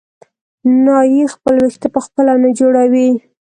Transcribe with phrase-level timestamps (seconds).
[0.85, 3.09] نایي خپل وېښته په خپله نه جوړوي.